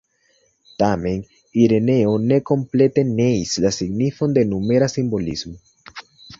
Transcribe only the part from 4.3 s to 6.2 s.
de numera simbolismo.